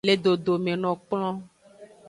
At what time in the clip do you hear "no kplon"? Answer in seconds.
0.81-1.33